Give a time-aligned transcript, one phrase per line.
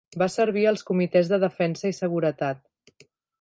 [0.19, 2.63] Va servir als comitès de defensa i seguretat.